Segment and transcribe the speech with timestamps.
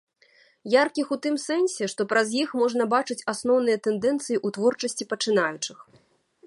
[0.83, 5.79] Яркіх у тым сэнсе, што праз іх можна бачыць асноўныя тэндэнцыі ў творчасці пачынаючых.